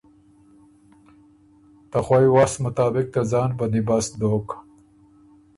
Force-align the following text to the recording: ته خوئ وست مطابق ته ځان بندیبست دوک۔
ته 1.89 1.97
خوئ 2.05 2.25
وست 2.35 2.57
مطابق 2.65 3.05
ته 3.13 3.21
ځان 3.31 3.49
بندیبست 3.59 4.11
دوک۔ 4.19 4.47